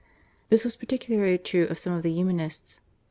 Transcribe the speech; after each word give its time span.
This 0.49 0.63
was 0.63 0.75
particularly 0.75 1.37
true 1.37 1.67
of 1.67 1.77
some 1.77 1.93
of 1.93 2.01
the 2.01 2.11
Humanists. 2.11 2.79